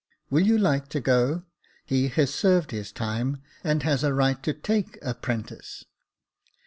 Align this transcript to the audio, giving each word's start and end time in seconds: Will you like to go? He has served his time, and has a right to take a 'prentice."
Will 0.31 0.41
you 0.41 0.57
like 0.57 0.87
to 0.87 0.99
go? 0.99 1.43
He 1.85 2.07
has 2.07 2.33
served 2.33 2.71
his 2.71 2.91
time, 2.91 3.37
and 3.63 3.83
has 3.83 4.03
a 4.03 4.15
right 4.15 4.41
to 4.41 4.51
take 4.51 4.97
a 5.03 5.13
'prentice." 5.13 5.85